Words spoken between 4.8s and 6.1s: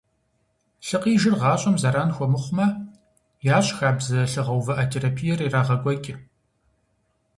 терапиер ирагъэкӏуэкӏ.